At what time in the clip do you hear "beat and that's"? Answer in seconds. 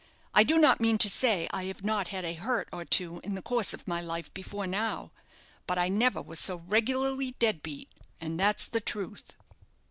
7.61-8.67